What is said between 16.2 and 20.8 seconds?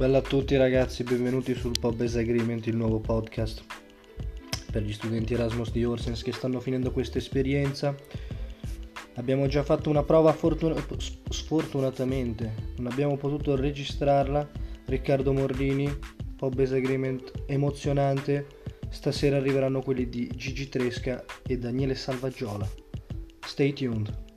Pobes Agreement emozionante. Stasera arriveranno quelli di Gigi